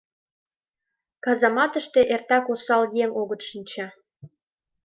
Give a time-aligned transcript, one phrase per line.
[1.23, 3.85] Казаматыште эртак осал еҥ огыт шинче...